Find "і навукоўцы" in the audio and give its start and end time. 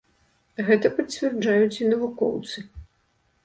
1.83-2.69